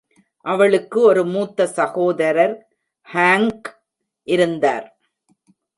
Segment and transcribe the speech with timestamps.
[0.45, 2.55] அவளுக்கு ஒரு மூத்த சகோதரர்
[3.07, 3.69] ஹாங்க்,
[4.27, 4.87] இருந்தார்.